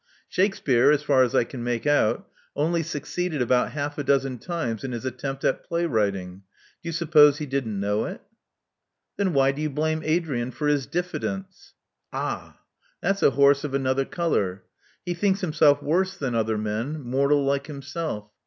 Shakspere, 0.27 0.89
as 0.91 1.03
far 1.03 1.21
as 1.21 1.35
I 1.35 1.43
can 1.43 1.63
make 1.63 1.85
out, 1.85 2.27
only 2.55 2.81
succeeded 2.81 3.39
about 3.39 3.73
half 3.73 3.99
a 3.99 4.03
dozen 4.03 4.39
times 4.39 4.83
in 4.83 4.93
his 4.93 5.05
attempt 5.05 5.43
at 5.45 5.63
play 5.63 5.85
writing. 5.85 6.37
Do 6.81 6.89
you 6.89 6.91
suppose 6.91 7.37
he 7.37 7.45
didn't 7.45 7.79
know 7.79 8.05
it?*' 8.05 8.21
Then 9.17 9.31
why 9.33 9.51
do 9.51 9.61
you 9.61 9.69
blame 9.69 10.01
Adrian 10.03 10.49
for 10.49 10.67
his 10.67 10.87
difiSdence?" 10.87 11.73
Ah! 12.11 12.57
that's 12.99 13.21
a 13.21 13.29
horse 13.29 13.63
of 13.63 13.75
another 13.75 14.05
color. 14.05 14.63
He 15.05 15.13
thinks 15.13 15.41
himself 15.41 15.83
worse 15.83 16.17
than 16.17 16.33
other 16.33 16.57
men, 16.57 17.01
mortal 17.03 17.45
like 17.45 17.67
himself. 17.67 18.31